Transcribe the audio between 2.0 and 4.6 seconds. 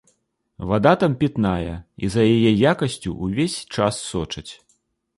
і за яе якасцю ўвесь час сочаць.